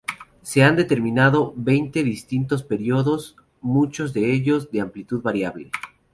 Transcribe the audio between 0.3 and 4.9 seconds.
Se han determinado veinte distintos períodos, muchos de ellos de